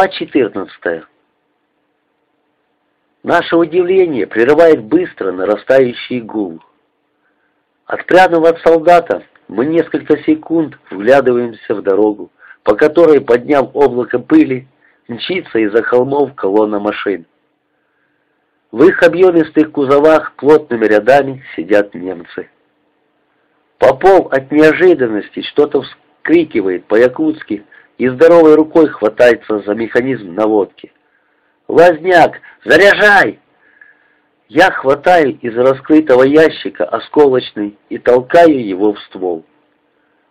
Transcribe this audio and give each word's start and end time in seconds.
Глава 0.00 0.14
14. 0.14 1.02
Наше 3.22 3.54
удивление 3.54 4.26
прерывает 4.26 4.82
быстро 4.82 5.30
нарастающий 5.30 6.22
гул. 6.22 6.62
Отпрянув 7.84 8.46
от 8.46 8.58
солдата, 8.60 9.24
мы 9.48 9.66
несколько 9.66 10.16
секунд 10.22 10.78
вглядываемся 10.90 11.74
в 11.74 11.82
дорогу, 11.82 12.30
по 12.62 12.76
которой, 12.76 13.20
подняв 13.20 13.72
облако 13.74 14.18
пыли, 14.18 14.66
мчится 15.06 15.58
из-за 15.58 15.82
холмов 15.82 16.34
колонна 16.34 16.80
машин. 16.80 17.26
В 18.72 18.82
их 18.84 19.02
объемистых 19.02 19.70
кузовах 19.70 20.34
плотными 20.36 20.86
рядами 20.86 21.44
сидят 21.54 21.94
немцы. 21.94 22.48
Попов 23.76 24.32
от 24.32 24.50
неожиданности 24.50 25.42
что-то 25.42 25.82
вскрикивает 25.82 26.86
по-якутски 26.86 27.66
и 28.00 28.08
здоровой 28.08 28.54
рукой 28.54 28.88
хватается 28.88 29.58
за 29.58 29.74
механизм 29.74 30.34
наводки. 30.34 30.90
«Лазняк, 31.68 32.40
заряжай!» 32.64 33.38
Я 34.48 34.70
хватаю 34.70 35.38
из 35.38 35.54
раскрытого 35.54 36.22
ящика 36.22 36.86
осколочный 36.86 37.76
и 37.90 37.98
толкаю 37.98 38.66
его 38.66 38.94
в 38.94 39.00
ствол. 39.00 39.44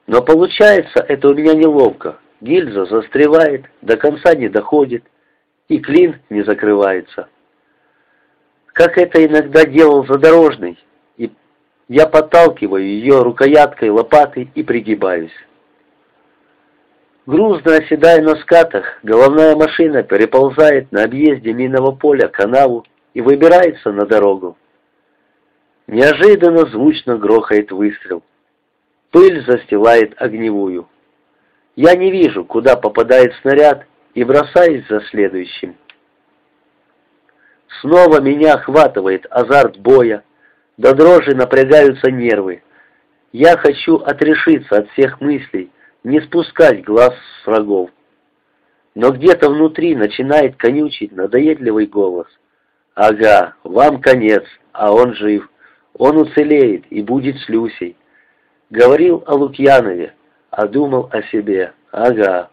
Но 0.08 0.24
получается 0.24 1.06
это 1.08 1.30
у 1.30 1.36
меня 1.36 1.54
неловко. 1.54 2.18
Гильза 2.42 2.86
застревает, 2.86 3.66
до 3.84 3.98
конца 3.98 4.34
не 4.34 4.50
доходит, 4.50 5.04
и 5.68 5.78
клин 5.78 6.20
не 6.32 6.42
закрывается. 6.42 7.30
Как 8.74 8.98
это 8.98 9.24
иногда 9.24 9.64
делал 9.64 10.08
задорожный, 10.08 10.84
и 11.18 11.32
я 11.88 12.08
подталкиваю 12.08 12.84
ее 12.84 13.22
рукояткой 13.22 13.92
лопаты 13.92 14.50
и 14.56 14.64
пригибаюсь. 14.64 15.36
Грузно 17.30 17.76
оседая 17.76 18.24
на 18.24 18.38
скатах, 18.38 18.98
головная 19.04 19.56
машина 19.56 20.02
переползает 20.02 20.92
на 20.92 21.04
объезде 21.04 21.54
минного 21.54 21.92
поля 21.92 22.28
канаву 22.28 22.88
и 23.14 23.22
выбирается 23.22 23.92
на 23.92 24.08
дорогу. 24.08 24.58
Неожиданно 25.86 26.66
звучно 26.72 27.20
грохает 27.20 27.72
выстрел. 27.72 28.24
Пыль 29.12 29.46
застилает 29.46 30.20
огневую. 30.20 30.90
Я 31.76 31.96
не 31.96 32.10
вижу, 32.10 32.44
куда 32.46 32.76
попадает 32.76 33.32
снаряд, 33.44 33.86
и 34.16 34.24
бросаюсь 34.24 34.88
за 34.88 35.02
следующим. 35.12 35.76
Снова 37.82 38.22
меня 38.22 38.56
охватывает 38.56 39.28
азарт 39.30 39.78
боя, 39.78 40.24
до 40.78 40.96
дрожи 40.96 41.36
напрягаются 41.36 42.10
нервы. 42.10 42.64
Я 43.34 43.56
хочу 43.56 43.98
отрешиться 43.98 44.78
от 44.80 44.90
всех 44.94 45.22
мыслей, 45.22 45.70
не 46.04 46.22
спускать 46.22 46.84
глаз 46.84 47.14
с 47.44 47.48
врагов. 47.48 47.90
Но 48.96 49.12
где-то 49.12 49.50
внутри 49.50 49.96
начинает 49.96 50.56
конючить 50.56 51.12
надоедливый 51.12 51.86
голос. 51.86 52.28
«Ага, 52.96 53.56
вам 53.64 54.02
конец, 54.02 54.44
а 54.74 54.92
он 54.92 55.14
жив. 55.14 55.50
Он 55.94 56.18
уцелеет 56.18 56.86
и 56.90 57.02
будет 57.02 57.38
с 57.38 57.50
Люсей». 57.50 57.96
Говорил 58.70 59.24
о 59.26 59.36
Лукьянове, 59.36 60.14
а 60.50 60.68
думал 60.68 61.10
о 61.12 61.22
себе. 61.24 61.74
«Ага». 61.92 62.50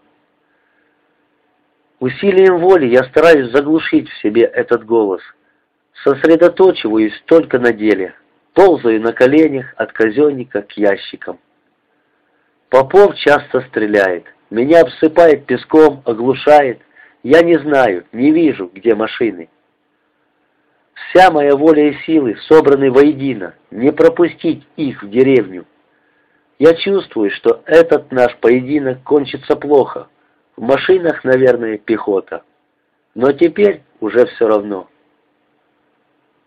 Усилием 1.99 2.59
воли 2.59 2.87
я 2.87 3.05
стараюсь 3.05 3.51
заглушить 3.53 4.09
в 4.09 4.19
себе 4.21 4.43
этот 4.43 4.85
голос. 4.85 5.23
Сосредоточиваюсь 6.05 7.19
только 7.27 7.59
на 7.59 7.73
деле. 7.73 8.15
Ползаю 8.53 9.01
на 9.01 9.13
коленях 9.13 9.75
от 9.77 9.93
казенника 9.93 10.63
к 10.63 10.73
ящикам. 10.73 11.39
Попов 12.69 13.15
часто 13.17 13.61
стреляет. 13.63 14.25
Меня 14.51 14.81
обсыпает 14.81 15.47
песком, 15.47 16.03
оглушает. 16.05 16.81
Я 17.23 17.43
не 17.43 17.59
знаю, 17.59 18.07
не 18.13 18.33
вижу, 18.33 18.71
где 18.73 18.95
машины. 18.95 19.49
Вся 20.95 21.31
моя 21.31 21.55
воля 21.57 21.91
и 21.91 21.95
силы 22.05 22.37
собраны 22.49 22.91
воедино, 22.91 23.55
не 23.71 23.93
пропустить 23.93 24.67
их 24.77 25.03
в 25.03 25.11
деревню. 25.11 25.65
Я 26.59 26.75
чувствую, 26.75 27.31
что 27.31 27.63
этот 27.67 28.11
наш 28.11 28.37
поединок 28.39 29.03
кончится 29.03 29.57
плохо. 29.57 30.09
В 30.57 30.63
машинах, 30.63 31.23
наверное, 31.23 31.79
пехота. 31.79 32.43
Но 33.15 33.33
теперь 33.33 33.83
уже 34.01 34.27
все 34.27 34.49
равно. 34.49 34.89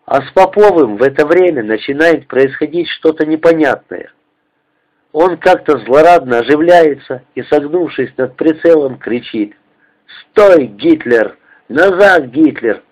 А 0.04 0.22
с 0.22 0.32
Поповым 0.32 0.96
в 0.96 1.02
это 1.02 1.26
время 1.26 1.62
начинает 1.62 2.26
происходить 2.26 2.88
что-то 2.88 3.24
непонятное– 3.24 4.12
он 5.12 5.38
как-то 5.38 5.78
злорадно 5.78 6.38
оживляется 6.38 7.22
и, 7.34 7.42
согнувшись 7.42 8.16
над 8.16 8.36
прицелом, 8.36 8.98
кричит 8.98 9.54
«Стой, 10.06 10.66
Гитлер! 10.66 11.36
Назад, 11.68 12.26
Гитлер!» 12.26 12.82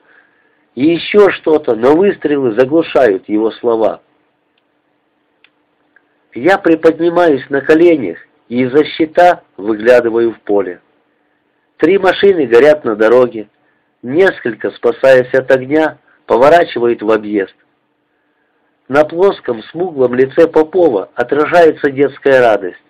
И 0.75 0.87
еще 0.87 1.31
что-то, 1.31 1.75
но 1.75 1.97
выстрелы 1.97 2.53
заглушают 2.53 3.29
его 3.29 3.51
слова. 3.53 4.01
Я 6.35 6.59
приподнимаюсь 6.59 7.49
на 7.51 7.61
коленях 7.61 8.19
и 8.49 8.63
из-за 8.63 8.85
щита 8.85 9.43
выглядываю 9.57 10.33
в 10.33 10.41
поле. 10.41 10.81
Три 11.79 11.99
машины 11.99 12.47
горят 12.47 12.85
на 12.85 12.97
дороге. 12.97 13.49
Несколько, 14.03 14.71
спасаясь 14.71 15.33
от 15.35 15.51
огня, 15.51 15.99
поворачивают 16.27 17.03
в 17.03 17.11
объезд. 17.11 17.55
На 18.89 19.05
плоском, 19.05 19.63
смуглом 19.65 20.15
лице 20.15 20.49
Попова 20.49 21.11
отражается 21.15 21.91
детская 21.91 22.41
радость. 22.41 22.83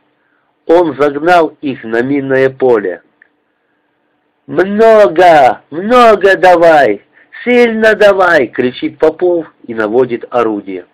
Он 0.67 0.97
загнал 0.97 1.57
их 1.61 1.83
на 1.83 2.03
минное 2.03 2.51
поле. 2.51 3.03
«Много! 4.47 5.63
Много 5.71 6.37
давай! 6.37 7.05
Сильно 7.45 7.95
давай!»— 7.95 8.47
кричит 8.49 8.99
Попов 8.99 9.47
и 9.67 9.75
наводит 9.75 10.25
орудие. 10.31 10.87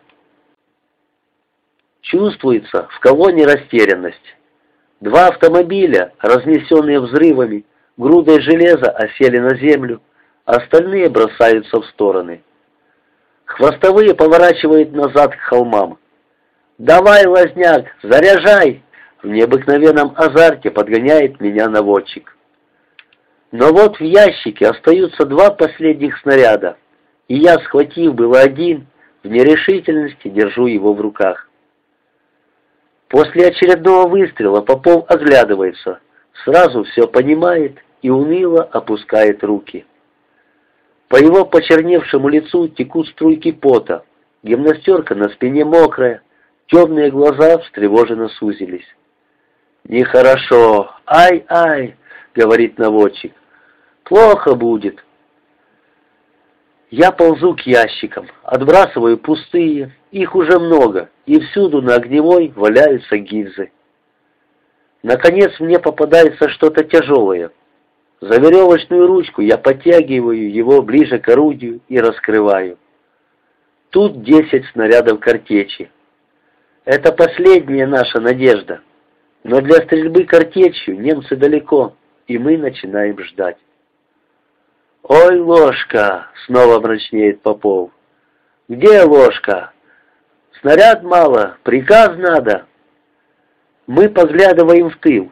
Чувствуется 2.00 2.88
в 2.90 3.00
колонне 3.00 3.44
растерянность. 3.44 4.36
Два 5.00 5.28
автомобиля, 5.28 6.12
разнесенные 6.18 7.00
взрывами, 7.00 7.64
грудой 7.96 8.40
железа 8.40 8.90
осели 8.90 9.38
на 9.38 9.56
землю, 9.56 10.00
остальные 10.44 11.10
бросаются 11.10 11.80
в 11.80 11.86
стороны. 11.86 12.42
Хвостовые 13.44 14.14
поворачивают 14.14 14.92
назад 14.92 15.36
к 15.36 15.40
холмам. 15.40 15.98
«Давай, 16.78 17.26
лазняк, 17.26 17.86
заряжай!» 18.02 18.82
В 19.22 19.28
необыкновенном 19.28 20.12
азарте 20.16 20.70
подгоняет 20.70 21.40
меня 21.40 21.68
наводчик. 21.68 22.36
Но 23.52 23.72
вот 23.72 23.98
в 23.98 24.02
ящике 24.02 24.66
остаются 24.66 25.24
два 25.24 25.50
последних 25.50 26.18
снаряда, 26.18 26.76
и 27.28 27.36
я, 27.36 27.54
схватив 27.60 28.14
было 28.14 28.40
один, 28.40 28.86
в 29.22 29.28
нерешительности 29.28 30.28
держу 30.28 30.66
его 30.66 30.92
в 30.92 31.00
руках. 31.00 31.48
После 33.08 33.46
очередного 33.46 34.08
выстрела 34.08 34.60
Попов 34.60 35.08
оглядывается, 35.08 36.00
сразу 36.44 36.84
все 36.84 37.06
понимает 37.06 37.78
и 38.02 38.10
уныло 38.10 38.62
опускает 38.62 39.42
руки. 39.44 39.86
По 41.08 41.16
его 41.16 41.44
почерневшему 41.44 42.28
лицу 42.28 42.68
текут 42.68 43.08
струйки 43.08 43.52
пота, 43.52 44.04
гимнастерка 44.42 45.14
на 45.14 45.28
спине 45.28 45.64
мокрая, 45.64 46.22
темные 46.66 47.10
глаза 47.10 47.58
встревоженно 47.58 48.28
сузились. 48.28 48.86
«Нехорошо! 49.84 50.90
Ай-ай!»— 51.06 51.96
говорит 52.34 52.78
наводчик. 52.78 53.34
«Плохо 54.04 54.54
будет!» 54.54 55.04
Я 56.90 57.10
ползу 57.10 57.54
к 57.54 57.60
ящикам, 57.62 58.28
отбрасываю 58.42 59.18
пустые, 59.18 59.94
их 60.10 60.34
уже 60.34 60.58
много, 60.58 61.10
и 61.26 61.40
всюду 61.40 61.82
на 61.82 61.96
огневой 61.96 62.52
валяются 62.54 63.18
гильзы. 63.18 63.72
Наконец 65.02 65.58
мне 65.58 65.78
попадается 65.78 66.48
что-то 66.48 66.84
тяжелое— 66.84 67.50
за 68.20 68.40
веревочную 68.40 69.06
ручку 69.06 69.42
я 69.42 69.58
подтягиваю 69.58 70.52
его 70.52 70.82
ближе 70.82 71.18
к 71.18 71.28
орудию 71.28 71.80
и 71.88 71.98
раскрываю. 71.98 72.78
Тут 73.90 74.22
десять 74.22 74.66
снарядов 74.72 75.20
картечи. 75.20 75.90
Это 76.84 77.12
последняя 77.12 77.86
наша 77.86 78.20
надежда. 78.20 78.80
Но 79.42 79.60
для 79.60 79.76
стрельбы 79.76 80.24
картечью 80.24 80.98
немцы 80.98 81.36
далеко, 81.36 81.94
и 82.26 82.38
мы 82.38 82.56
начинаем 82.56 83.22
ждать. 83.22 83.58
«Ой, 85.02 85.38
ложка!»— 85.38 86.28
снова 86.46 86.80
мрачнеет 86.80 87.42
Попов. 87.42 87.90
«Где 88.68 89.02
ложка? 89.02 89.72
Снаряд 90.60 91.02
мало, 91.02 91.58
приказ 91.62 92.16
надо». 92.16 92.66
Мы 93.86 94.08
поглядываем 94.08 94.88
в 94.88 94.96
тыл. 94.96 95.30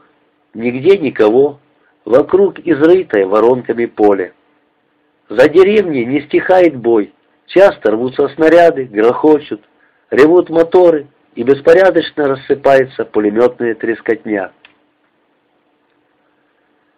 Нигде 0.52 0.99
никого, 0.99 1.58
Вокруг 2.04 2.58
изрытое 2.58 3.26
воронками 3.26 3.87
поле. 3.87 4.34
За 5.28 5.49
деревней 5.49 6.04
не 6.04 6.22
стихает 6.22 6.76
бой. 6.76 7.12
Часто 7.46 7.93
рвутся 7.93 8.28
снаряды, 8.28 8.84
грохочут, 8.84 9.62
ревут 10.10 10.50
моторы, 10.50 11.06
и 11.34 11.43
беспорядочно 11.43 12.28
рассыпается 12.28 13.04
пулеметная 13.04 13.75
трескотня. 13.75 14.52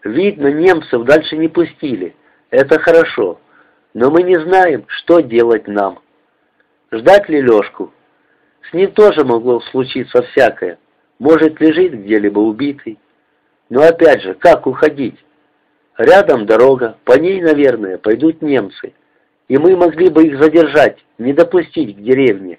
Видно, 0.03 0.49
немцев 0.49 1.05
дальше 1.05 1.37
не 1.37 1.49
пустили. 1.49 2.15
Это 2.51 2.79
хорошо. 2.79 3.41
Но 3.95 4.11
мы 4.11 4.23
не 4.23 4.39
знаем, 4.41 4.85
что 4.89 5.21
делать 5.21 5.69
нам. 5.69 6.01
Ждать 6.91 7.29
ли 7.29 7.41
Лешку? 7.41 7.93
С 8.69 8.73
ним 8.73 8.91
тоже 8.93 9.25
могло 9.25 9.61
случиться 9.61 10.23
всякое. 10.23 10.79
Может, 11.19 11.61
лежит 11.61 11.95
где-либо 11.95 12.41
убитый. 12.41 12.99
Но 13.71 13.83
опять 13.83 14.23
же, 14.23 14.35
как 14.35 14.67
уходить? 14.67 15.17
Рядом 15.97 16.47
дорога, 16.47 16.99
по 17.05 17.19
ней, 17.19 17.41
наверное, 17.41 17.99
пойдут 17.99 18.43
немцы. 18.43 18.93
И 19.49 19.59
мы 19.59 19.77
могли 19.77 20.09
бы 20.09 20.27
их 20.27 20.43
задержать, 20.43 20.99
не 21.19 21.33
допустить 21.33 21.97
к 21.97 22.01
деревне. 22.01 22.59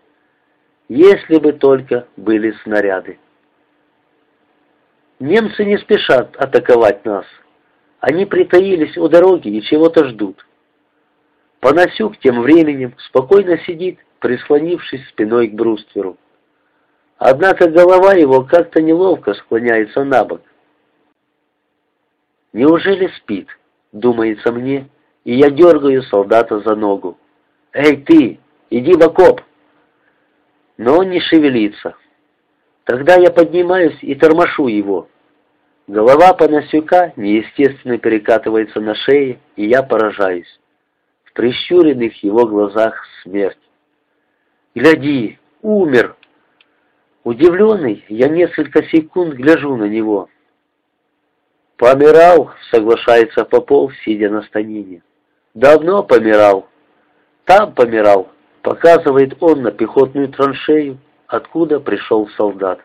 Если 0.87 1.37
бы 1.37 1.53
только 1.53 2.07
были 2.15 2.51
снаряды. 2.63 3.17
Немцы 5.19 5.65
не 5.65 5.77
спешат 5.77 6.35
атаковать 6.37 7.05
нас. 7.05 7.25
Они 7.99 8.25
притаились 8.25 8.97
у 8.97 9.07
дороги 9.07 9.49
и 9.49 9.61
чего-то 9.61 10.05
ждут. 10.09 10.45
Панасюк 11.59 12.17
тем 12.19 12.41
временем 12.41 12.93
спокойно 12.97 13.57
сидит, 13.59 13.99
прислонившись 14.19 15.07
спиной 15.09 15.47
к 15.47 15.53
брустверу. 15.53 16.17
Однако 17.17 17.69
голова 17.69 18.13
его 18.13 18.43
как-то 18.43 18.81
неловко 18.81 19.33
склоняется 19.33 20.03
на 20.03 20.23
бок. 20.25 20.41
Неужели 22.55 23.07
спит, 23.17 23.49
думается 23.91 24.53
мне, 24.53 24.87
и 25.25 25.35
я 25.35 25.49
дергаю 25.49 26.03
солдата 26.03 26.61
за 26.61 26.73
ногу. 26.77 27.17
«Эй, 27.73 27.97
ты, 27.97 28.39
иди 28.69 28.93
в 28.93 29.03
окоп!» 29.03 29.41
Но 30.77 30.99
он 30.99 31.09
не 31.09 31.19
шевелится. 31.19 31.95
Тогда 32.85 33.15
я 33.15 33.29
поднимаюсь 33.29 33.97
и 34.01 34.15
тормошу 34.15 34.67
его. 34.67 35.09
Голова 35.87 36.33
Панасюка 36.33 37.11
неестественно 37.17 37.97
перекатывается 37.97 38.79
на 38.79 38.95
шее, 38.95 39.41
и 39.57 39.67
я 39.67 39.83
поражаюсь. 39.83 40.61
В 41.25 41.33
прищуренных 41.33 42.23
его 42.23 42.47
глазах 42.47 43.05
смерть. 43.23 43.59
«Гляди, 44.75 45.39
умер!» 45.61 46.15
Удивленный, 47.25 48.05
я 48.07 48.29
несколько 48.29 48.81
секунд 48.83 49.33
гляжу 49.33 49.75
на 49.75 49.89
него. 49.89 50.29
«Помирал»,— 51.77 52.51
соглашается 52.71 53.43
Попов, 53.43 53.91
сидя 54.05 54.29
на 54.29 54.43
станине. 54.43 55.01
«Давно 55.53 56.03
помирал». 56.03 56.69
«Там 57.43 57.73
помирал»,— 57.73 58.29
показывает 58.61 59.35
он 59.41 59.61
на 59.61 59.71
пехотную 59.71 60.29
траншею, 60.29 60.97
откуда 61.27 61.79
пришел 61.79 62.29
солдат. 62.37 62.79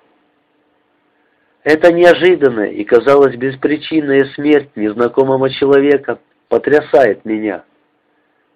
Эта 1.63 1.93
неожиданная 1.93 2.71
и, 2.71 2.85
казалось, 2.85 3.37
беспричинная 3.37 4.25
смерть 4.35 4.71
незнакомого 4.75 5.51
человека 5.51 6.19
потрясает 6.49 7.25
меня. 7.25 7.65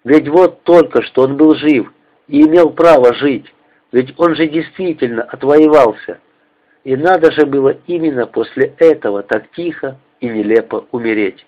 Ведь 0.03 0.27
вот 0.27 0.63
только 0.63 1.01
что 1.01 1.23
он 1.23 1.37
был 1.37 1.55
жив 1.55 1.93
и 2.27 2.41
имел 2.41 2.71
право 2.71 3.13
жить, 3.13 3.45
ведь 3.91 4.13
он 4.17 4.35
же 4.35 4.47
действительно 4.47 5.23
отвоевался. 5.23 6.19
И 6.83 6.95
надо 6.95 7.31
же 7.31 7.45
было 7.45 7.77
именно 7.87 8.27
после 8.27 8.73
этого 8.79 9.23
так 9.23 9.49
тихо 9.51 9.97
и 10.19 10.27
нелепо 10.27 10.87
умереть. 10.91 11.45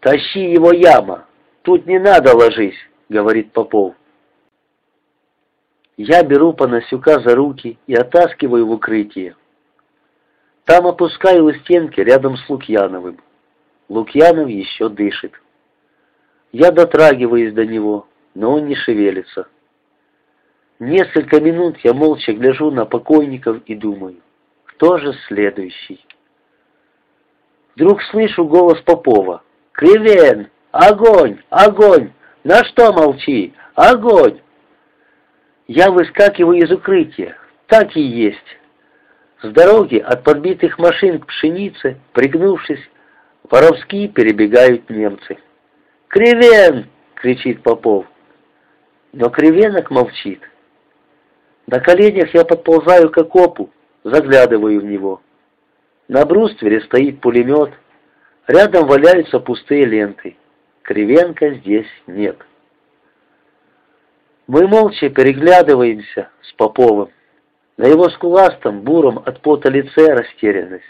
«Тащи 0.00 0.50
его, 0.50 0.72
яма! 0.72 1.26
Тут 1.62 1.86
не 1.86 1.98
надо 1.98 2.36
ложись!»— 2.36 2.78
говорит 3.08 3.52
Попов. 3.52 3.94
Я 5.96 6.22
беру 6.22 6.52
Панасюка 6.52 7.18
за 7.20 7.34
руки 7.34 7.78
и 7.88 7.94
оттаскиваю 7.94 8.66
в 8.66 8.70
укрытие. 8.70 9.34
Там 10.64 10.86
опускаю 10.86 11.46
у 11.46 11.52
стенки 11.52 12.00
рядом 12.00 12.36
с 12.36 12.48
Лукьяновым. 12.48 13.18
Лукьянов 13.88 14.48
еще 14.48 14.88
дышит. 14.88 15.32
Я 16.52 16.70
дотрагиваюсь 16.70 17.52
до 17.52 17.66
него, 17.66 18.06
но 18.34 18.54
он 18.54 18.66
не 18.66 18.76
шевелится. 18.76 19.48
Несколько 20.78 21.40
минут 21.40 21.78
я 21.82 21.92
молча 21.92 22.32
гляжу 22.32 22.70
на 22.70 22.84
покойников 22.84 23.62
и 23.66 23.74
думаю, 23.74 24.20
кто 24.64 24.98
же 24.98 25.12
следующий? 25.26 26.04
Вдруг 27.78 28.02
слышу 28.10 28.44
голос 28.44 28.80
Попова. 28.80 29.44
«Кривен! 29.70 30.48
Огонь! 30.72 31.38
Огонь! 31.48 32.10
На 32.42 32.64
что 32.64 32.92
молчи? 32.92 33.54
Огонь!» 33.76 34.40
Я 35.68 35.92
выскакиваю 35.92 36.58
из 36.58 36.72
укрытия. 36.72 37.36
Так 37.68 37.96
и 37.96 38.00
есть. 38.00 38.58
С 39.42 39.52
дороги 39.52 39.98
от 39.98 40.24
подбитых 40.24 40.76
машин 40.80 41.20
к 41.20 41.26
пшенице, 41.26 42.00
пригнувшись, 42.14 42.82
воровски 43.48 44.08
перебегают 44.08 44.90
немцы. 44.90 45.38
«Кривен!»— 46.08 46.88
кричит 47.14 47.62
Попов. 47.62 48.06
Но 49.12 49.30
Кривенок 49.30 49.92
молчит. 49.92 50.40
На 51.68 51.78
коленях 51.78 52.34
я 52.34 52.44
подползаю 52.44 53.10
к 53.10 53.18
окопу, 53.18 53.70
заглядываю 54.02 54.80
в 54.80 54.84
него. 54.84 55.22
На 56.08 56.24
бруствере 56.24 56.80
стоит 56.80 57.20
пулемет, 57.20 57.70
рядом 58.46 58.86
валяются 58.86 59.40
пустые 59.40 59.84
ленты. 59.84 60.36
Кривенко 60.82 61.54
здесь 61.56 61.86
нет. 62.06 62.38
Мы 64.46 64.66
молча 64.66 65.10
переглядываемся 65.10 66.30
с 66.40 66.52
Поповым. 66.54 67.10
На 67.76 67.86
его 67.86 68.08
скуластом, 68.08 68.80
буром 68.80 69.18
от 69.18 69.42
пота 69.42 69.68
лице 69.68 70.14
растерянность. 70.14 70.84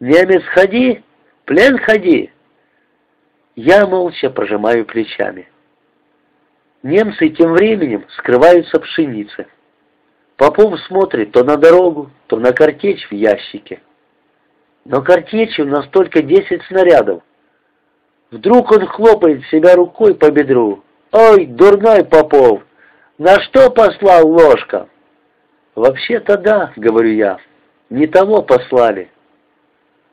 «Немец, 0.00 0.42
ходи! 0.46 1.02
Плен, 1.44 1.78
ходи!» 1.78 2.32
Я 3.54 3.86
молча 3.86 4.28
прожимаю 4.28 4.84
плечами. 4.86 5.48
Немцы 6.82 7.28
тем 7.28 7.52
временем 7.52 8.06
скрываются 8.16 8.80
пшеницы. 8.80 9.46
Попов 10.36 10.80
смотрит 10.80 11.32
то 11.32 11.44
на 11.44 11.56
дорогу, 11.56 12.10
то 12.26 12.38
на 12.38 12.52
картечь 12.52 13.06
в 13.08 13.12
ящике. 13.14 13.80
Но 14.84 15.02
картечи 15.02 15.60
у 15.60 15.66
нас 15.66 15.86
только 15.88 16.22
десять 16.22 16.62
снарядов. 16.64 17.22
Вдруг 18.30 18.70
он 18.70 18.86
хлопает 18.86 19.44
себя 19.46 19.74
рукой 19.74 20.14
по 20.14 20.30
бедру. 20.30 20.84
«Ой, 21.12 21.46
дурной 21.46 22.04
Попов! 22.04 22.62
На 23.18 23.40
что 23.40 23.70
послал 23.70 24.28
ложка?» 24.28 24.88
«Вообще-то 25.74 26.38
да»,— 26.38 26.72
говорю 26.76 27.12
я,— 27.12 27.38
«не 27.90 28.06
того 28.06 28.42
послали». 28.42 29.10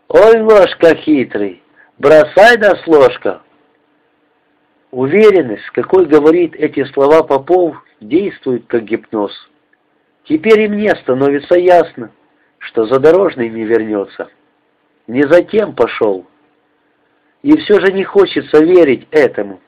«Ой, 0.07 0.41
ложка 0.41 0.95
хитрый, 0.95 1.62
бросай 2.00 2.57
нас 2.57 2.86
ложка!» 2.88 3.41
Уверенность, 4.91 5.65
с 5.65 5.71
какой 5.71 6.05
говорит 6.05 6.55
эти 6.55 6.83
слова 6.86 7.21
Попов, 7.21 7.75
действует 8.00 8.65
как 8.67 8.86
гипноз. 8.86 9.31
Теперь 10.24 10.62
и 10.62 10.67
мне 10.67 10.95
становится 10.95 11.55
ясно, 11.55 12.12
что 12.59 12.86
задорожный 12.86 13.50
не 13.50 13.63
вернется. 13.63 14.29
Не 15.07 15.23
затем 15.23 15.73
пошел. 15.73 16.25
И 17.41 17.57
все 17.57 17.79
же 17.79 17.93
не 17.93 18.03
хочется 18.03 18.63
верить 18.63 19.07
этому. 19.11 19.61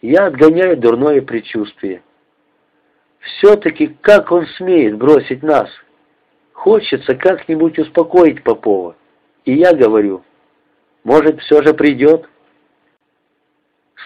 Я 0.00 0.26
отгоняю 0.26 0.76
дурное 0.76 1.22
предчувствие. 1.22 2.02
Все-таки 3.18 3.88
как 4.00 4.30
он 4.30 4.46
смеет 4.56 4.96
бросить 4.96 5.42
нас? 5.42 5.68
Хочется 6.52 7.16
как-нибудь 7.16 7.78
успокоить 7.78 8.44
Попова. 8.44 8.94
И 9.44 9.54
я 9.54 9.74
говорю, 9.74 10.22
может, 11.02 11.40
все 11.40 11.62
же 11.62 11.74
придет? 11.74 12.28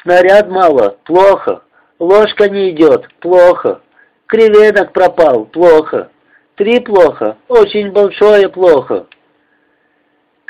Снаряд 0.02 0.48
мало, 0.48 0.96
плохо. 1.04 1.62
Ложка 1.98 2.48
не 2.48 2.70
идет, 2.70 3.06
плохо. 3.20 3.82
Креветок 4.26 4.92
пропал, 4.92 5.44
плохо. 5.44 6.10
Три 6.54 6.80
плохо, 6.80 7.36
очень 7.48 7.90
большое 7.92 8.48
плохо. 8.48 9.06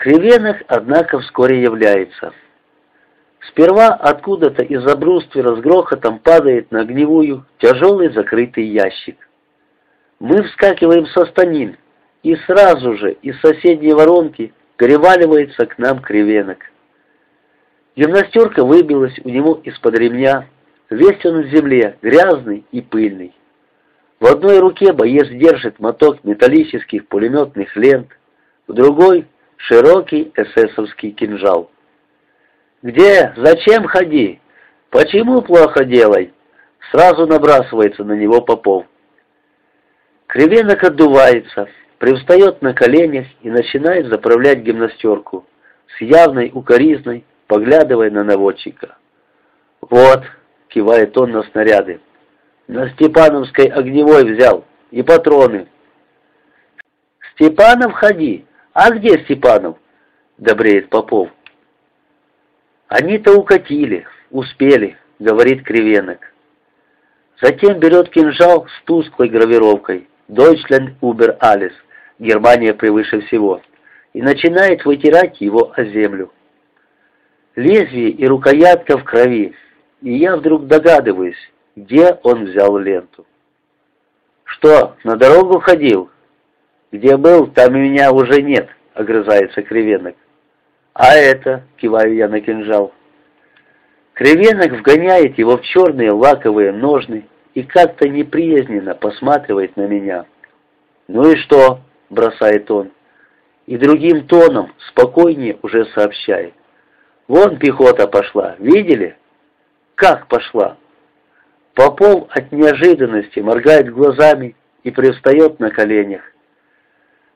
Кривенок, 0.00 0.62
однако, 0.66 1.20
вскоре 1.20 1.60
является. 1.60 2.32
Сперва 3.48 3.88
откуда-то 3.88 4.64
из-за 4.64 4.96
бруствера 4.96 5.54
с 5.54 5.60
грохотом 5.60 6.20
падает 6.20 6.70
на 6.70 6.80
огневую 6.80 7.44
тяжелый 7.58 8.10
закрытый 8.10 8.64
ящик. 8.64 9.28
Мы 10.18 10.42
вскакиваем 10.42 11.04
со 11.08 11.26
станин, 11.26 11.76
и 12.22 12.34
сразу 12.46 12.96
же 12.96 13.12
из 13.20 13.38
соседней 13.40 13.92
воронки 13.92 14.54
переваливается 14.78 15.66
к 15.66 15.76
нам 15.76 16.00
кривенок. 16.00 16.60
Гимнастерка 17.94 18.64
выбилась 18.64 19.18
у 19.22 19.28
него 19.28 19.60
из-под 19.64 19.98
ремня, 19.98 20.46
весь 20.88 21.22
он 21.26 21.42
в 21.42 21.48
земле, 21.48 21.98
грязный 22.00 22.64
и 22.72 22.80
пыльный. 22.80 23.34
В 24.18 24.24
одной 24.24 24.60
руке 24.60 24.94
боец 24.94 25.28
держит 25.28 25.78
моток 25.78 26.24
металлических 26.24 27.06
пулеметных 27.06 27.76
лент, 27.76 28.08
в 28.66 28.72
другой— 28.72 29.26
широкий 29.66 30.32
эсэсовский 30.34 31.12
кинжал. 31.12 31.70
«Где? 32.82 33.32
Зачем 33.36 33.86
ходи? 33.86 34.40
Почему 34.90 35.42
плохо 35.42 35.84
делай?» 35.84 36.32
Сразу 36.90 37.26
набрасывается 37.26 38.04
на 38.04 38.14
него 38.14 38.40
Попов. 38.40 38.86
Кривенок 40.26 40.82
отдувается, 40.82 41.68
привстает 41.98 42.62
на 42.62 42.72
коленях 42.72 43.26
и 43.42 43.50
начинает 43.50 44.06
заправлять 44.06 44.60
гимнастерку. 44.60 45.46
с 45.96 46.00
явной 46.00 46.52
укоризной, 46.54 47.24
поглядывая 47.48 48.10
на 48.10 48.22
наводчика. 48.22 48.96
«Вот»,— 49.80 50.22
кивает 50.68 51.18
он 51.18 51.32
на 51.32 51.42
снаряды,— 51.42 52.00
«на 52.68 52.88
Степановской 52.90 53.66
огневой 53.66 54.32
взял, 54.32 54.64
и 54.92 55.02
патроны». 55.02 55.66
«Степанов 57.34 57.92
ходи! 57.92 58.46
А 58.82 58.90
где 58.92 59.22
Степанов?»— 59.24 59.76
добреет 60.38 60.88
Попов. 60.88 61.28
«Они-то 62.88 63.38
укатили, 63.38 64.06
успели»,— 64.30 64.96
говорит 65.18 65.64
Кривенок. 65.64 66.32
Затем 67.42 67.78
берет 67.78 68.08
кинжал 68.08 68.66
с 68.66 68.84
тусклой 68.86 69.28
гравировкой 69.28 70.08
«Deutschland 70.28 70.94
über 71.02 71.36
alles»— 71.42 71.74
Германия 72.18 72.72
превыше 72.72 73.20
всего, 73.26 73.60
и 74.14 74.22
начинает 74.22 74.82
вытирать 74.86 75.38
его 75.42 75.74
о 75.76 75.84
землю. 75.84 76.32
Лезвие 77.56 78.08
и 78.08 78.26
рукоятка 78.26 78.96
в 78.96 79.04
крови, 79.04 79.54
и 80.00 80.16
я 80.16 80.38
вдруг 80.38 80.66
догадываюсь, 80.66 81.52
где 81.76 82.18
он 82.22 82.46
взял 82.46 82.78
ленту. 82.78 83.26
«Что, 84.44 84.96
на 85.04 85.16
дорогу 85.16 85.60
ходил?» 85.60 86.08
«Где 86.92 87.16
был, 87.16 87.46
там 87.46 87.76
и 87.76 87.80
меня 87.80 88.12
уже 88.12 88.42
нет»,— 88.42 88.68
огрызается 88.94 89.62
Кривенок. 89.62 90.16
«А 90.92 91.14
это?»— 91.14 91.62
киваю 91.76 92.14
я 92.14 92.28
на 92.28 92.40
кинжал. 92.40 92.92
Кривенок 94.14 94.72
вгоняет 94.72 95.38
его 95.38 95.56
в 95.56 95.62
черные 95.62 96.10
лаковые 96.10 96.72
ножны 96.72 97.26
и 97.54 97.62
как-то 97.62 98.08
неприязненно 98.08 98.94
посматривает 98.94 99.76
на 99.76 99.86
меня. 99.86 100.26
«Ну 101.06 101.30
и 101.30 101.36
что?»— 101.36 101.80
бросает 102.10 102.70
он. 102.70 102.90
И 103.66 103.76
другим 103.76 104.26
тоном, 104.26 104.72
спокойнее 104.88 105.58
уже 105.62 105.86
сообщает. 105.94 106.54
«Вон 107.28 107.58
пехота 107.58 108.08
пошла, 108.08 108.56
видели?» 108.58 109.16
«Как 109.94 110.26
пошла?» 110.26 110.76
Попов 111.74 112.26
от 112.30 112.50
неожиданности 112.50 113.38
моргает 113.38 113.94
глазами 113.94 114.56
и 114.82 114.90
привстает 114.90 115.60
на 115.60 115.70
коленях. 115.70 116.22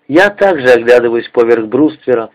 Я 0.08 0.30
также 0.30 0.68
оглядываюсь 0.68 1.28
поверх 1.28 1.66
бруствера. 1.66 2.30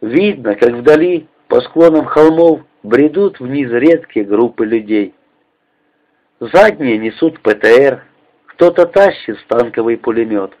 Видно, 0.00 0.54
как 0.54 0.72
вдали, 0.74 1.26
по 1.48 1.60
склонам 1.60 2.04
холмов, 2.04 2.60
бредут 2.82 3.40
вниз 3.40 3.70
редкие 3.70 4.24
группы 4.24 4.64
людей. 4.64 5.14
Задние 6.40 6.98
несут 6.98 7.40
ПТР, 7.40 8.04
кто-то 8.46 8.86
тащит 8.86 9.38
станковый 9.40 9.96
пулемет. 9.96 10.52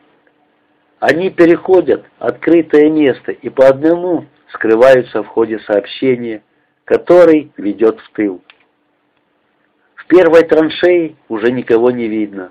Они 0.98 1.30
переходят 1.30 2.04
открытое 2.18 2.90
место 2.90 3.30
и 3.30 3.48
по 3.48 3.68
одному 3.68 4.26
скрываются 4.52 5.22
в 5.22 5.28
ходе 5.28 5.60
сообщения, 5.60 6.42
который 6.84 7.52
ведет 7.56 8.00
в 8.00 8.10
тыл. 8.12 8.42
В 9.94 10.06
первой 10.06 10.42
траншеи 10.42 11.16
уже 11.28 11.52
никого 11.52 11.92
не 11.92 12.08
видно. 12.08 12.50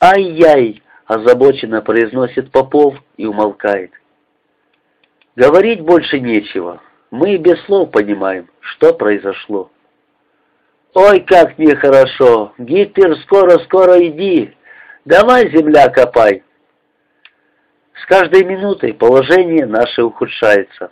«Ай-яй!»— 0.00 0.81
озабоченно 1.06 1.82
произносит 1.82 2.50
Попов 2.50 2.96
и 3.16 3.26
умолкает. 3.26 3.92
Говорить 5.36 5.80
больше 5.80 6.20
нечего. 6.20 6.80
Мы 7.10 7.34
и 7.34 7.38
без 7.38 7.60
слов 7.64 7.90
понимаем, 7.90 8.48
что 8.60 8.94
произошло. 8.94 9.70
«Ой, 10.94 11.20
как 11.20 11.58
нехорошо! 11.58 12.52
Гитлер, 12.58 13.16
скоро-скоро 13.22 13.98
иди! 14.06 14.54
Давай, 15.06 15.50
земля, 15.50 15.88
копай!» 15.88 16.42
С 17.94 18.06
каждой 18.06 18.44
минутой 18.44 18.92
положение 18.92 19.64
наше 19.64 20.02
ухудшается. 20.02 20.90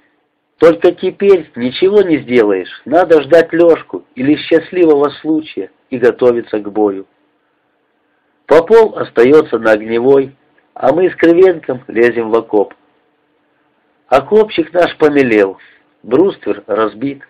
Только 0.58 0.92
теперь 0.92 1.50
ничего 1.56 2.02
не 2.02 2.18
сделаешь, 2.18 2.82
надо 2.84 3.22
ждать 3.22 3.52
Лешку 3.52 4.04
или 4.14 4.36
счастливого 4.36 5.10
случая 5.20 5.70
и 5.90 5.98
готовиться 5.98 6.58
к 6.60 6.70
бою. 6.70 7.06
Попов 8.50 8.96
остается 8.96 9.60
на 9.60 9.70
огневой, 9.70 10.34
а 10.74 10.92
мы 10.92 11.08
с 11.08 11.14
Кривенком 11.14 11.84
лезем 11.86 12.30
в 12.30 12.34
окоп. 12.34 12.74
Окопчик 14.08 14.72
наш 14.72 14.96
помелел, 14.96 15.58
бруствер 16.02 16.64
разбит. 16.66 17.22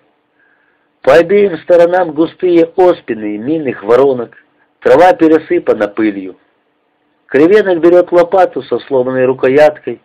По 1.02 1.16
обеим 1.16 1.58
сторонам 1.58 2.12
густые 2.12 2.64
оспины 2.74 3.36
минных 3.36 3.82
воронок, 3.82 4.34
трава 4.78 5.12
пересыпана 5.12 5.88
пылью. 5.88 6.38
Кривенок 7.26 7.80
берет 7.80 8.10
лопату 8.12 8.62
со 8.62 8.78
сломанной 8.78 9.26
рукояткой, 9.26 10.00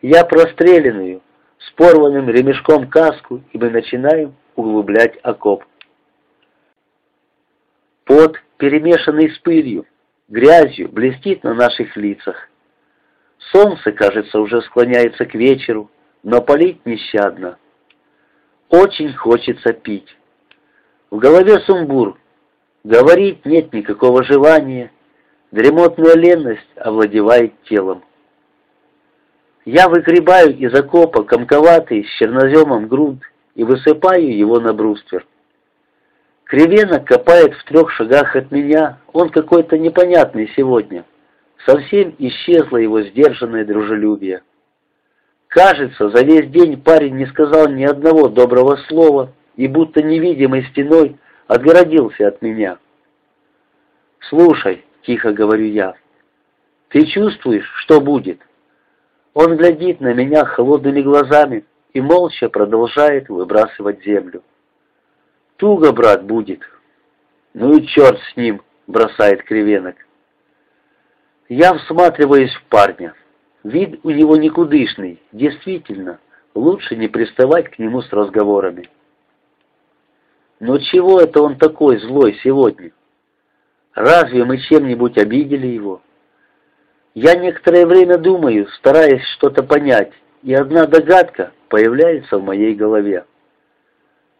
я 0.00 0.24
простреленную, 0.24 1.22
с 1.58 1.70
порванным 1.70 2.28
ремешком 2.28 2.88
каску, 2.88 3.42
и 3.52 3.58
мы 3.58 3.70
начинаем 3.70 4.34
углублять 4.56 5.20
окоп. 5.22 5.62
Пот, 8.04 8.42
перемешанный 8.56 9.30
с 9.30 9.38
пылью, 9.38 9.86
грязью, 10.32 10.88
блестит 10.90 11.44
на 11.44 11.54
наших 11.54 11.96
лицах. 11.96 12.48
Солнце, 13.52 13.92
кажется, 13.92 14.40
уже 14.40 14.62
склоняется 14.62 15.26
к 15.26 15.34
вечеру, 15.34 15.90
но 16.22 16.40
палить 16.40 16.84
нещадно. 16.86 17.58
Очень 18.70 19.12
хочется 19.14 19.74
пить. 19.74 20.16
В 21.10 21.18
голове 21.18 21.60
сумбур. 21.60 22.18
Говорить 22.82 23.44
нет 23.44 23.72
никакого 23.72 24.24
желания, 24.24 24.90
Дремотная 25.52 26.16
ленность 26.16 26.66
овладевает 26.76 27.52
телом. 27.64 28.02
Я 29.66 29.90
выгребаю 29.90 30.56
из 30.56 30.74
окопа 30.74 31.24
комковатый 31.24 32.04
с 32.04 32.08
черноземом 32.18 32.88
грунт 32.88 33.22
и 33.54 33.62
высыпаю 33.62 34.34
его 34.34 34.58
на 34.60 34.72
бруствер. 34.72 35.26
Кривенок 36.52 37.06
копает 37.06 37.54
в 37.54 37.64
трех 37.64 37.90
шагах 37.92 38.36
от 38.36 38.50
меня, 38.50 38.98
он 39.14 39.30
какой-то 39.30 39.78
непонятный 39.78 40.52
сегодня. 40.54 41.06
Совсем 41.64 42.14
исчезло 42.18 42.76
его 42.76 43.00
сдержанное 43.00 43.64
дружелюбие. 43.64 44.42
Кажется, 45.48 46.10
за 46.10 46.22
весь 46.22 46.50
день 46.50 46.78
парень 46.78 47.16
не 47.16 47.24
сказал 47.24 47.70
ни 47.70 47.84
одного 47.84 48.28
доброго 48.28 48.76
слова 48.86 49.32
и 49.56 49.66
будто 49.66 50.02
невидимой 50.02 50.66
стеной 50.66 51.16
отгородился 51.46 52.28
от 52.28 52.42
меня. 52.42 52.76
«Слушай»,— 54.28 54.84
тихо 55.06 55.32
говорю 55.32 55.64
я. 55.64 55.94
«Ты 56.90 57.06
чувствуешь, 57.06 57.72
что 57.76 57.98
будет?» 58.02 58.40
Он 59.32 59.56
глядит 59.56 60.02
на 60.02 60.12
меня 60.12 60.44
холодными 60.44 61.00
глазами 61.00 61.64
и 61.94 62.02
молча 62.02 62.50
продолжает 62.50 63.30
выбрасывать 63.30 64.04
землю. 64.04 64.42
«Туго, 65.56 65.92
брат, 65.92 66.24
будет». 66.24 66.62
«Ну 67.54 67.76
и 67.76 67.86
черт 67.86 68.18
с 68.32 68.36
ним!»— 68.36 68.62
бросает 68.86 69.44
кривенок. 69.44 69.96
Я 71.48 71.74
всматриваюсь 71.74 72.54
в 72.54 72.64
парня. 72.64 73.14
Вид 73.62 74.00
у 74.04 74.10
него 74.10 74.36
никудышный, 74.36 75.20
действительно, 75.32 76.18
лучше 76.54 76.96
не 76.96 77.08
приставать 77.08 77.70
к 77.70 77.78
нему 77.78 78.00
с 78.00 78.10
разговорами. 78.10 78.88
Но 80.60 80.78
чего 80.78 81.20
это 81.20 81.42
он 81.42 81.58
такой 81.58 81.98
злой 81.98 82.38
сегодня? 82.42 82.92
Разве 83.94 84.44
мы 84.44 84.58
чем-нибудь 84.58 85.18
обидели 85.18 85.66
его? 85.66 86.00
Я 87.14 87.34
некоторое 87.34 87.84
время 87.84 88.16
думаю, 88.16 88.68
стараясь 88.78 89.24
что-то 89.36 89.62
понять, 89.62 90.12
и 90.42 90.54
одна 90.54 90.86
догадка 90.86 91.52
появляется 91.68 92.38
в 92.38 92.44
моей 92.44 92.74
голове. 92.74 93.26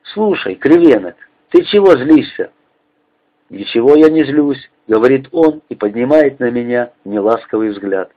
«Слушай, 0.05 0.57
Кривенок, 0.57 1.17
ты 1.51 1.65
чего 1.65 1.93
злишься?» 1.97 2.51
«Ничего 3.51 3.95
я 3.97 4.09
не 4.09 4.25
злюсь»,— 4.25 4.71
говорит 4.89 5.29
он 5.33 5.63
и 5.69 5.75
поднимает 5.75 6.41
на 6.41 6.51
меня 6.51 6.93
неласковый 7.05 7.71
взгляд. 7.71 8.11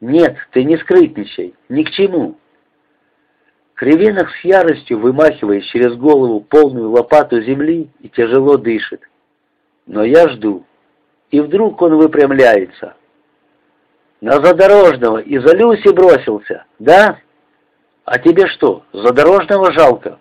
«Нет, 0.00 0.36
ты 0.50 0.64
не 0.64 0.76
скрытничай, 0.76 1.54
ни 1.68 1.82
к 1.84 1.90
чему». 1.90 2.36
Кривенок 3.74 4.30
с 4.30 4.44
яростью 4.44 4.98
вымахивает 4.98 5.64
через 5.64 5.94
голову 5.96 6.40
полную 6.40 6.90
лопату 6.90 7.40
земли 7.42 7.90
и 8.00 8.08
тяжело 8.08 8.56
дышит. 8.56 9.02
Но 9.86 10.04
я 10.04 10.28
жду. 10.28 10.64
И 11.30 11.40
вдруг 11.40 11.82
он 11.82 11.96
выпрямляется. 11.96 12.94
На 14.20 14.40
задорожного 14.40 15.18
и 15.18 15.38
за 15.38 15.56
Люси 15.56 15.92
бросился, 15.92 16.64
да? 16.78 17.18
А 18.04 18.18
тебе 18.18 18.46
что, 18.46 18.84
задорожного 18.92 19.72
жалко? 19.72 20.18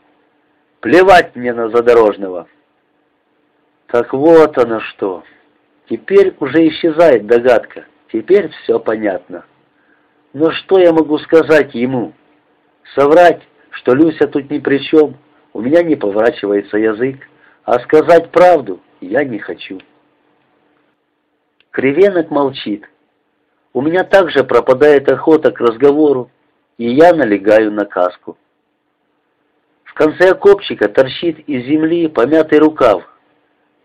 Плевать 0.84 1.34
мне 1.38 1.54
на 1.54 1.70
задорожного. 1.70 2.46
Так 3.88 4.12
вот 4.12 4.58
оно 4.58 4.82
что. 4.82 5.24
Теперь 5.90 6.36
уже 6.42 6.68
исчезает 6.68 7.26
догадка. 7.26 7.86
Теперь 8.12 8.50
все 8.50 8.82
понятно. 8.82 9.46
Но 10.34 10.52
что 10.52 10.78
я 10.80 10.92
могу 10.92 11.20
сказать 11.20 11.74
ему? 11.74 12.12
Соврать, 12.96 13.42
что 13.70 13.96
Люся 13.96 14.28
тут 14.28 14.52
ни 14.52 14.60
при 14.60 14.80
чем, 14.80 15.16
у 15.54 15.62
меня 15.62 15.84
не 15.84 15.96
поворачивается 15.96 16.78
язык. 16.78 17.30
А 17.64 17.80
сказать 17.80 18.32
правду 18.32 18.82
я 19.00 19.24
не 19.24 19.40
хочу. 19.40 19.80
Кривенок 21.72 22.30
молчит. 22.30 22.90
У 23.72 23.82
меня 23.82 24.04
также 24.04 24.44
пропадает 24.44 25.10
охота 25.10 25.54
к 25.54 25.62
разговору. 25.62 26.30
и 26.78 26.90
я 26.94 27.14
налегаю 27.14 27.72
на 27.72 27.86
каску. 27.86 28.38
В 29.94 29.96
конце 29.96 30.32
окопчика 30.32 30.90
торчит 30.90 31.48
из 31.48 31.66
земли 31.66 32.08
помятый 32.08 32.58
рукав. 32.58 33.04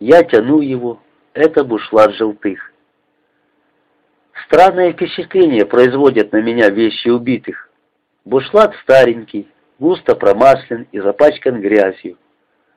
Я 0.00 0.22
тяну 0.22 0.60
его, 0.60 1.02
это 1.34 1.64
бушлат 1.64 2.14
желтых. 2.14 2.72
Странное 4.46 4.94
впечатление 4.94 5.66
производят 5.66 6.32
на 6.32 6.40
меня 6.40 6.70
вещи 6.70 7.08
убитых. 7.08 7.68
Бушлат 8.24 8.74
старенький, 8.82 9.48
густо 9.78 10.16
промаслен 10.16 10.86
и 10.92 10.98
запачкан 10.98 11.60
грязью. 11.60 12.16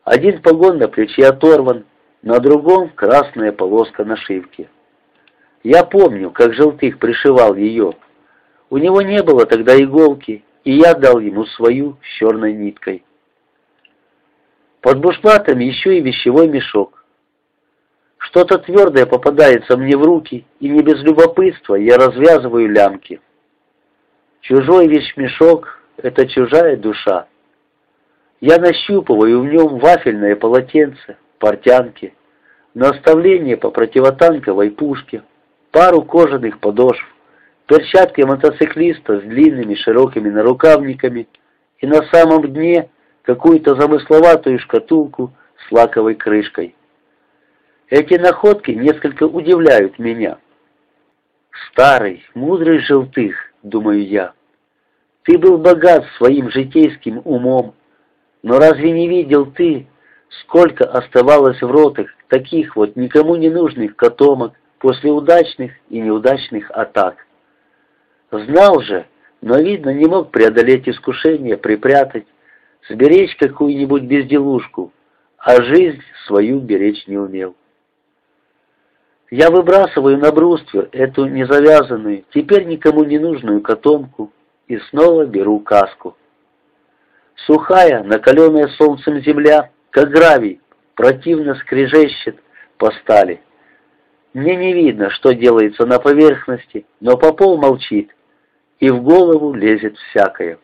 Один 0.04 0.42
погон 0.42 0.78
на 0.78 0.90
плече 0.90 1.26
оторван, 1.26 1.86
на 2.24 2.38
другом 2.40 2.90
красная 2.90 3.54
полоска 3.54 4.04
нашивки. 4.04 4.70
Я 5.64 5.86
помню, 5.86 6.32
как 6.32 6.54
Желтых 6.54 7.00
пришивал 7.00 7.56
ее. 7.56 7.94
У 8.70 8.78
него 8.78 9.02
не 9.02 9.24
было 9.24 9.46
тогда 9.46 9.82
иголки, 9.82 10.44
и 10.66 10.74
я 10.74 10.96
дал 10.96 11.20
ему 11.20 11.46
свою 11.46 11.98
с 12.04 12.20
черной 12.20 12.52
ниткой. 12.52 13.06
Под 14.82 15.00
бушлатом 15.00 15.60
еще 15.60 15.98
и 15.98 16.02
вещевой 16.02 16.48
мешок. 16.48 17.06
Что-то 18.18 18.58
твердое 18.58 19.06
попадается 19.06 19.78
мне 19.78 19.96
в 19.96 20.04
руки, 20.04 20.46
и 20.60 20.70
не 20.70 20.82
без 20.82 21.02
любопытства 21.04 21.76
я 21.76 21.98
развязываю 21.98 22.68
лямки. 22.68 23.22
Чужой 24.42 24.88
вещмешок— 24.88 25.80
это 25.98 26.28
чужая 26.28 26.78
душа. 26.78 27.28
Я 28.40 28.58
нащупываю 28.58 29.42
в 29.42 29.46
нем 29.46 29.78
вафельное 29.78 30.36
полотенце, 30.36 31.18
портянки, 31.38 32.16
наставление 32.74 33.58
по 33.58 33.70
противотанковой 33.70 34.72
пушке, 34.72 35.22
пару 35.70 36.02
кожаных 36.02 36.60
подошв, 36.60 37.06
перчатки 37.68 38.22
мотоциклиста 38.22 39.20
с 39.20 39.24
длинными 39.24 39.76
широкими 39.76 40.30
нарукавниками 40.30 41.28
и 41.78 41.86
на 41.86 42.02
самом 42.12 42.52
дне 42.52 42.90
какую-то 43.24 43.76
замысловатую 43.76 44.60
шкатулку 44.60 45.34
с 45.68 45.72
лаковой 45.72 46.16
крышкой. 46.16 46.76
Эти 47.90 48.16
находки 48.16 48.72
несколько 48.72 49.24
удивляют 49.24 50.00
меня. 50.00 50.38
«Старый, 51.70 52.24
мудрый 52.34 52.80
желтых»,— 52.80 53.36
думаю 53.64 54.08
я,— 54.08 54.34
«ты 55.24 55.38
был 55.38 55.58
богат 55.58 56.06
своим 56.18 56.50
житейским 56.50 57.22
умом, 57.26 57.76
но 58.44 58.58
разве 58.58 58.92
не 58.92 59.08
видел 59.08 59.46
ты, 59.46 59.88
сколько 60.42 60.86
оставалось 60.86 61.62
в 61.62 61.70
ротах 61.70 62.08
таких 62.30 62.76
вот 62.76 62.96
никому 62.96 63.36
не 63.36 63.50
нужных 63.50 63.96
котомок 63.96 64.54
после 64.80 65.12
удачных 65.12 65.74
и 65.90 66.00
неудачных 66.00 66.72
атак? 66.72 67.28
Знал 68.32 68.82
же, 68.82 69.06
но, 69.42 69.58
видно, 69.58 69.90
не 69.90 70.06
мог 70.06 70.32
преодолеть 70.32 70.88
искушение 70.88 71.58
припрятать, 71.58 72.26
сберечь 72.90 73.36
какую-нибудь 73.38 74.04
безделушку, 74.04 74.92
а 75.38 75.62
жизнь 75.62 76.02
свою 76.26 76.60
беречь 76.60 77.08
не 77.08 77.18
умел. 77.18 77.56
Я 79.30 79.50
выбрасываю 79.50 80.18
на 80.18 80.32
бруствер 80.32 80.90
эту 80.92 81.26
незавязанную, 81.26 82.26
теперь 82.34 82.66
никому 82.66 83.04
не 83.04 83.18
нужную 83.18 83.62
котомку 83.62 84.32
и 84.68 84.78
снова 84.90 85.26
беру 85.26 85.60
каску. 85.60 86.18
Сухая, 87.46 88.04
накаленная 88.04 88.68
солнцем 88.78 89.22
земля, 89.22 89.72
как 89.90 90.10
гравий, 90.10 90.60
противно 90.96 91.56
скрежещет 91.56 92.38
по 92.78 92.92
стали. 93.02 93.42
Мне 94.34 94.56
не 94.56 94.74
видно, 94.74 95.10
что 95.10 95.34
делается 95.34 95.86
на 95.86 96.00
поверхности, 96.00 96.86
но 97.00 97.18
попол 97.18 97.58
молчит, 97.58 98.16
и 98.80 98.90
в 98.90 99.02
голову 99.02 99.54
лезет 99.54 99.98
всякое. 99.98 100.58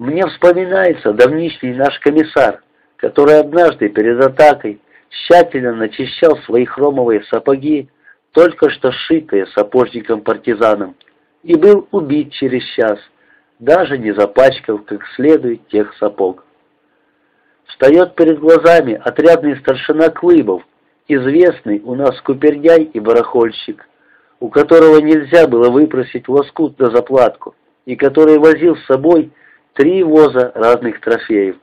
Мне 0.00 0.26
вспоминается 0.28 1.12
давнишний 1.12 1.74
наш 1.74 1.98
комиссар, 1.98 2.62
который 2.96 3.38
однажды 3.38 3.90
перед 3.90 4.18
атакой 4.18 4.80
тщательно 5.10 5.74
начищал 5.74 6.38
свои 6.46 6.64
хромовые 6.64 7.22
сапоги, 7.24 7.90
только 8.32 8.70
что 8.70 8.92
сшитые 8.92 9.46
сапожником-партизаном, 9.48 10.96
и 11.42 11.54
был 11.54 11.86
убит 11.90 12.32
через 12.32 12.64
час, 12.76 12.98
даже 13.58 13.98
не 13.98 14.12
запачкав 14.12 14.86
как 14.86 15.02
следует 15.16 15.68
тех 15.68 15.94
сапог. 15.98 16.46
Встает 17.66 18.14
перед 18.14 18.38
глазами 18.38 18.98
отрядный 19.04 19.58
старшина 19.58 20.08
Клыбов, 20.08 20.62
известный 21.08 21.82
у 21.84 21.94
нас 21.94 22.18
купердяй 22.22 22.84
и 22.84 23.00
барахольщик, 23.00 23.86
у 24.40 24.48
которого 24.48 24.98
нельзя 25.02 25.46
было 25.46 25.68
выпросить 25.68 26.26
лоскут 26.26 26.78
на 26.78 26.90
заплатку, 26.90 27.54
и 27.84 27.96
который 27.96 28.38
возил 28.38 28.76
с 28.76 28.86
собой 28.86 29.30
три 29.80 30.02
воза 30.02 30.52
разных 30.54 31.00
трофеев. 31.00 31.56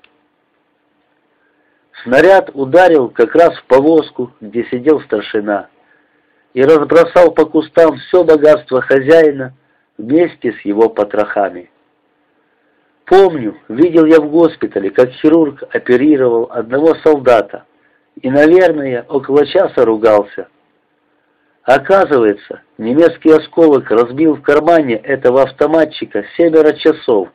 Снаряд 2.02 2.50
ударил 2.56 3.10
как 3.10 3.36
раз 3.36 3.56
в 3.56 3.64
повозку, 3.66 4.32
где 4.42 4.66
сидел 4.72 5.02
старшина, 5.02 5.70
и 6.56 6.64
разбросал 6.64 7.32
по 7.32 7.46
кустам 7.46 7.98
все 7.98 8.24
богатство 8.24 8.82
хозяина 8.82 9.54
вместе 10.00 10.54
с 10.54 10.62
его 10.62 10.90
потрохами. 10.90 11.70
Помню, 13.06 13.56
видел 13.68 14.06
я 14.06 14.20
в 14.20 14.32
госпитале, 14.32 14.90
как 14.90 15.12
хирург 15.12 15.62
оперировал 15.72 16.48
одного 16.50 16.96
солдата, 17.04 17.66
и, 18.20 18.32
наверное, 18.32 19.06
около 19.08 19.46
часа 19.46 19.86
ругался. 19.86 20.48
Оказывается, 21.62 22.62
немецкий 22.80 23.30
осколок 23.30 23.92
разбил 23.92 24.38
в 24.38 24.42
кармане 24.42 24.96
этого 24.96 25.44
автоматчика 25.44 26.26
семеро 26.36 26.74
часов, 26.74 27.30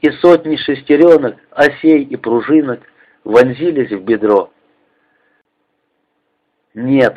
и 0.00 0.10
сотни 0.10 0.56
шестеренок, 0.56 1.36
осей 1.50 2.02
и 2.02 2.16
пружинок 2.16 2.80
вонзились 3.24 3.90
в 3.90 4.02
бедро. 4.02 4.50
Нет, 6.74 7.16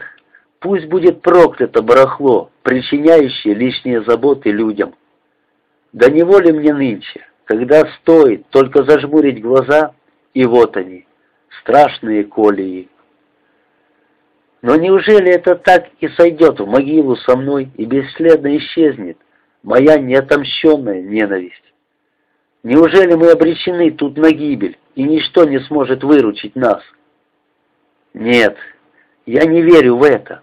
пусть 0.60 0.86
будет 0.88 1.22
проклято 1.22 1.82
барахло, 1.82 2.52
причиняющее 2.64 3.54
лишние 3.54 4.04
заботы 4.04 4.52
людям. 4.52 4.96
Да 5.94 6.10
неволи 6.10 6.52
мне 6.52 6.74
нынче, 6.74 7.26
когда 7.46 7.82
стоит 7.98 8.48
только 8.50 8.84
зажмурить 8.84 9.42
глаза, 9.42 9.94
и 10.34 10.46
вот 10.46 10.78
они, 10.78 11.08
страшные 11.62 12.24
колеи. 12.24 12.90
Но 14.62 14.76
неужели 14.76 15.32
это 15.32 15.56
так 15.56 15.88
и 16.00 16.08
сойдет 16.10 16.60
в 16.60 16.68
могилу 16.68 17.16
со 17.16 17.36
мной 17.36 17.72
и 17.78 17.86
бесследно 17.86 18.56
исчезнет 18.58 19.18
моя 19.64 19.98
неотомщенная 19.98 21.02
ненависть? 21.02 21.64
Неужели 22.68 23.14
мы 23.14 23.32
обречены 23.32 23.92
тут 23.92 24.18
на 24.18 24.30
гибель, 24.30 24.78
и 24.94 25.04
ничто 25.04 25.46
не 25.46 25.58
сможет 25.62 26.04
выручить 26.04 26.58
нас? 26.58 26.84
Нет, 28.14 28.58
я 29.26 29.46
не 29.46 29.62
верю 29.62 29.96
в 29.96 30.04
это. 30.04 30.42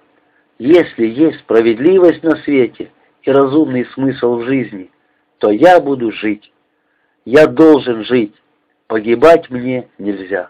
Если 0.58 1.04
есть 1.04 1.40
справедливость 1.40 2.22
на 2.22 2.36
свете 2.36 2.90
и 3.24 3.30
разумный 3.30 3.84
смысл 3.92 4.36
в 4.36 4.46
жизни, 4.46 4.90
то 5.36 5.50
я 5.50 5.78
буду 5.80 6.12
жить. 6.12 6.50
Я 7.26 7.46
должен 7.46 8.04
жить. 8.04 8.34
Погибать 8.86 9.50
мне 9.50 9.90
нельзя. 9.98 10.48